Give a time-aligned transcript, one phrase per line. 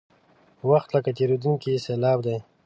[0.69, 2.37] وخت لکه تېرېدونکې سیلاب دی.